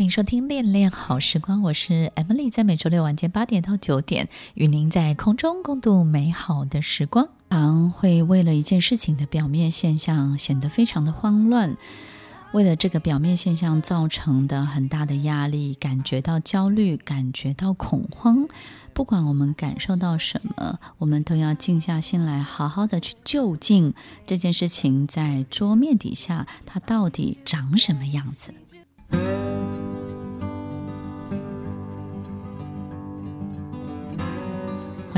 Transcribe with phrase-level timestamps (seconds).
[0.00, 7.28] 欢迎收听《恋恋好时光》，我是 Emily，在每周六晚间八点到九点，与您在空中共度美好的时光。
[7.50, 11.76] 常会为了一件事情的表面现象显得非常的慌乱，
[12.52, 18.48] 为了这个表面现象造成的很大的压力，感觉到焦虑，感觉到恐慌。
[18.94, 23.92] 不管我们感受到什么，我们都要静下心来，好好的去究竟
[24.26, 28.54] 这件事情在桌面底下它到底长什么样子。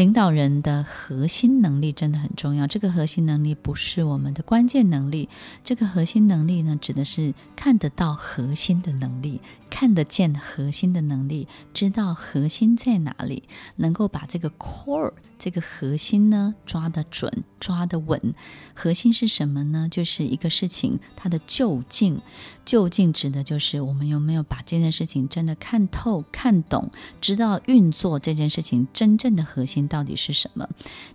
[0.00, 2.66] 领导人的核心能力真的很重要。
[2.66, 5.28] 这个核心能力不是我们的关键能力，
[5.62, 13.42] 这个核心能力呢，指的是看得到核心的能力，看得见核心的能力，知道核心在哪里，
[13.76, 17.30] 能够把这个 core 这个核心呢抓得准、
[17.60, 18.18] 抓得稳。
[18.72, 19.86] 核心是什么呢？
[19.90, 22.22] 就是一个事情它的究竟。
[22.66, 26.88] 究竟指的就是我们有没有把这件事情真的看透、看懂，
[27.20, 30.66] 知道运作这件事情真正的核心到底是什么？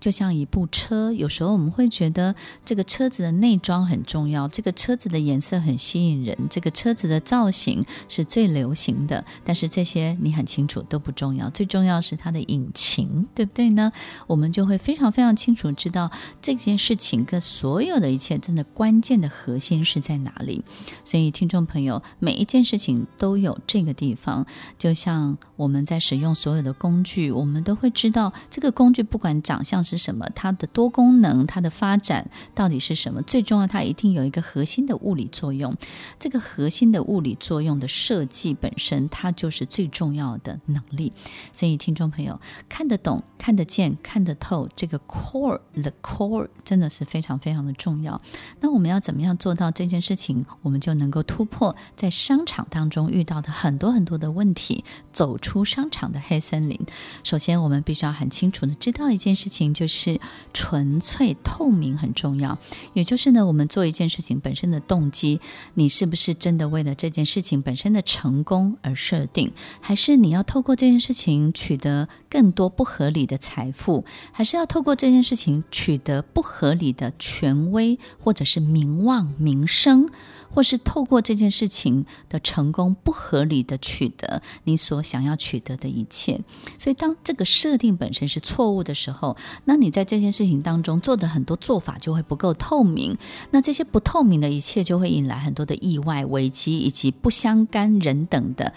[0.00, 2.34] 就像一部车，有时候我们会觉得
[2.64, 9.24] 这个车子的内装很重要，这个车子的颜色很吸引人，这个车子的造型是最流行的。
[9.44, 13.92] 但是这些你很清楚都不重要，最重要是它的引擎，对不对呢？
[14.26, 20.64] 我们就会非常非常清楚知道这件事情跟所有的一切真的关键的核心是在哪里。
[21.04, 21.32] 所以。
[21.32, 24.46] 听众朋友，每一件事情都有这个地方，
[24.78, 35.74] 就像我们在使用所有的工具，我们都会知道这个工具不管长相是什么，它的多功能，它的发展到底是什么，最重要，它一定有一个核心的物理作用。
[36.20, 41.12] 这个核心的物理作用的设计本身，它就是最重要的能力。
[41.52, 48.20] 所以，听众朋友，看得懂、看得见、看得透，这个 core，the core 真的是非常非常的重要。
[48.60, 51.22] 那我们要怎么样做到这件事情，我们就能够。
[51.32, 56.78] 突破在商场当中遇到的很多很多的问题，走出商场的黑森林。
[57.22, 60.20] 首先，我们必须要很清清楚的知道一件事情，就是
[60.52, 62.58] 纯粹透明很重要。
[62.92, 65.40] 也就是呢，我们做一件事情本身的动机，
[65.74, 80.08] 你是不是真的为了这件事情本身的成功而设定，还是你要透过这件事情取得更多不合理的财富，还是要透过这件事情取得不合理的权威，或者是名望、名声？
[80.54, 86.42] 或是透过这件事情的成功，不合理的取得你所想要取得的一切，
[86.78, 93.16] 所以当这个设定本身是错误的时候，那你在这件事情当中做的很多做法就会不够透明，
[93.50, 98.72] 那这些不透明的一切就会引来很多的意外危机，以及不相干人等的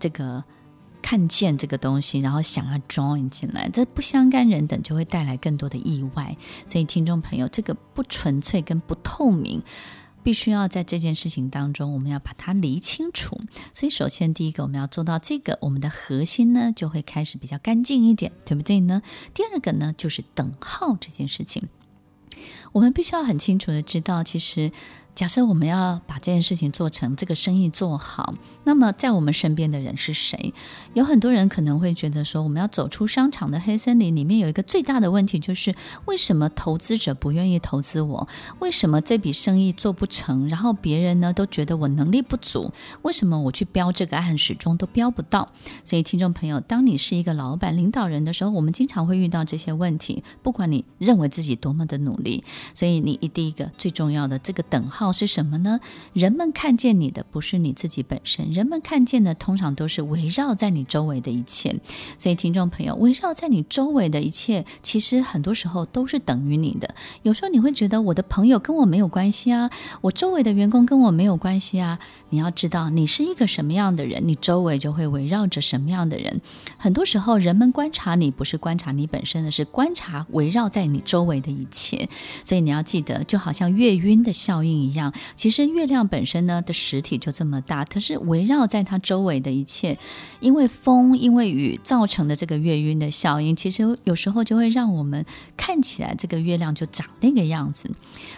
[0.00, 0.42] 这个
[1.00, 6.36] 看见这个东西，然后想要 join 进来，这不相干人等就会带来更多的意外。
[6.66, 9.62] 所以听众朋友，这个不纯粹跟不透明。
[10.26, 13.40] 必须要在这件事情当中，我们要把它理清楚。
[13.72, 19.02] 所以，首先第一个，我们要做到这个，我们的核心呢就会开始比较干净一点，对不对呢？
[19.32, 21.68] 第二个呢，就是等号这件事情，
[22.72, 24.72] 我们必须要很清楚的知道，其实。
[25.16, 28.34] 假设我们要把这件事情做成，这个生意做好，
[28.64, 30.52] 那么在我们身边的人是谁？
[30.92, 38.28] 有很多人可能会觉得说，我们要走出商场的黑森林里面有一个最大的问题，就是为什么投资者不愿意投资我？
[38.58, 40.50] 为什么这笔生意做不成？
[40.50, 42.70] 然后别人呢都觉得我能力不足？
[43.00, 45.50] 为什么我去标这个案始终都标不到？
[45.82, 50.22] 所以听众朋友，当你是一个老板、领导人的时候，我们经常会遇到这些问题。
[50.42, 52.44] 不管你认为自己多么的努力，
[52.74, 55.05] 所以你一第一个最重要的这个等号。
[55.12, 55.80] 是什么呢？
[56.12, 61.74] 人们看见你的不是你自己本身，人们看见的通常都是围绕在你周围的一切。
[62.18, 66.94] 所以，听众朋友，围绕在你周围的一切，其实很多时候都是等于你的。
[67.22, 71.98] 有时候你会觉得我的朋友跟我没有关系啊，我周围的员工跟我没有关系啊。
[72.30, 76.40] 你要知道，你是一个什么样的人，你周围就会围绕着什么样的人。
[76.76, 82.08] 很多时候，人们观察你不是观察你本身的，是观察围绕在你周围的一切。
[82.44, 84.95] 所以你要记得，就好像月晕的效应一样。
[84.96, 89.96] 样其实月亮本身呢的实体就这么大，可是围绕在它周围的一切，
[90.40, 95.24] 因为风、因为雨造成的这个月晕的效应，其实有时候就会让我们
[95.56, 97.88] 看起来这个月亮就长那个样子。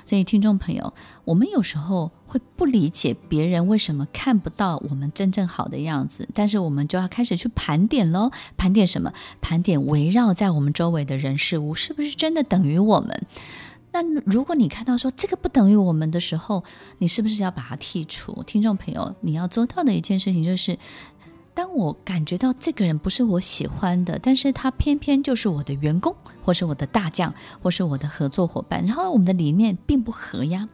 [0.05, 0.93] 所以听众朋友，
[1.25, 8.31] 我们有时候会不理解别人为什么看不到我们真正好的样子，但是我们就要开始去盘点喽。
[8.56, 9.12] 盘点什么？
[9.40, 13.26] 盘点围绕在我们周围的人事物，是不是真的等于我们？
[13.90, 16.62] 那如果你看到说这个不等于我们的时候，
[16.99, 18.43] 你是不是要把它剔除？
[18.44, 20.79] 听众朋友，你要做到的一件事情就是，
[21.55, 26.14] 当我感觉到这个人不是我喜欢的，但是他偏偏就是我的员工，
[26.44, 27.32] 或是我的大将，
[27.62, 30.69] 或是我的合作伙伴，然后我们的理念并不合呀。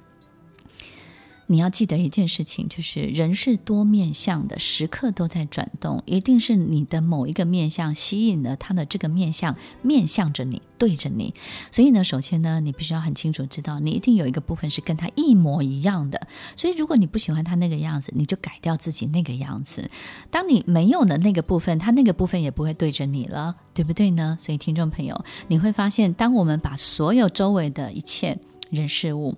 [1.46, 6.02] 你要记得一件事情，就是人是多面向的，时刻都在转动。
[6.06, 11.34] 一定是你的某一个面向吸引了他的这个面向，面向着你，对着你。
[11.70, 16.26] 所以呢，首先呢，你必须要很清楚知道，你一定有一个部分是跟他一模一样的。
[16.56, 19.90] 所以，如果你不喜欢他那个样子，你就改掉自己那个样子。
[20.30, 24.36] 当你没有了那个部分，他那个部分也不会对着你了，对不对呢？
[24.40, 28.38] 所以，听众朋友，你会发现，当我们把所有周围的一切
[28.70, 29.36] 人事物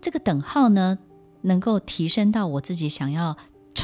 [0.00, 0.98] 这个等号呢，
[1.42, 3.36] 能够提升到我自己想要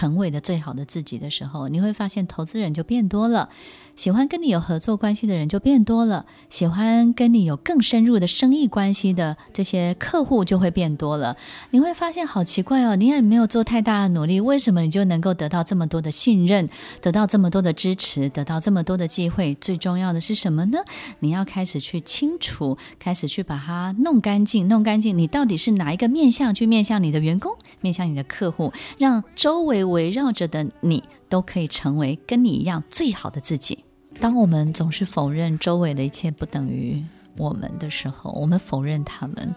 [0.04, 3.48] 成为的最好的自己的时候，你会发现投资人就变多了。
[3.96, 11.36] 喜欢跟你有合作关系的人就变多了，喜欢跟你有更深入的生意关系的这些客户就会变多了。
[11.70, 16.68] 你会发现好奇怪哦，你也没有做太大的努力，为什么你就能够得到这么多的信任，
[17.00, 19.54] 得到这么多的支持，得到这么多的机会？
[19.58, 20.80] 最重要的是什么呢？
[21.20, 25.16] 你要开始去清楚，开始去把它弄干净，弄干净。
[25.16, 33.84] 你到底是哪一个面向去面向你的员工，面向你的客户，让周围围绕着的你都可以成为跟你一样最好的自己。
[34.20, 37.00] 当我们总是否认周围的一切不等于
[37.36, 39.54] 我们的时候，我们否认他们，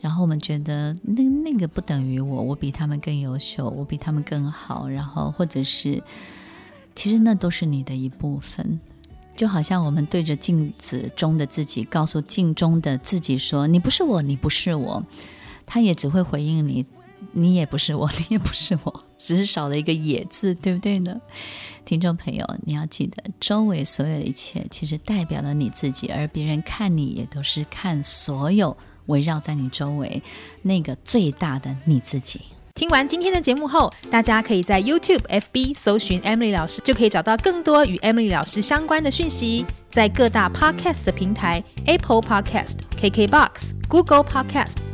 [0.00, 6.02] 然后我们觉得那那个不等于我，我比他们更优秀，我比他们更好，然后或者是
[6.94, 8.80] 其实那都是你的一部分，
[9.36, 15.04] 就好像我们对着镜子中的自己，告诉镜中的自己说：“你不是我，你不是我。”
[15.66, 16.86] 他也只会回应你。
[17.32, 21.18] 你也不是我，你也不是我，只是少了一个“也”字，对不对呢？
[21.86, 28.76] 听众朋友，你要记得，周围所有的一切其实代表了你自己，而别人看你也都是看所有
[29.06, 30.22] 围绕在你周围
[30.60, 32.42] 那个最大的你自己。
[32.74, 39.64] 听完今天的节目后，大家可以在 YouTube、FB 搜寻 Emily 老师，就可以找到更多与 Emily 老师相关的讯息。
[39.90, 44.74] 在各大 Podcast 的平台，Apple Podcast、KKBox、Google Podcast、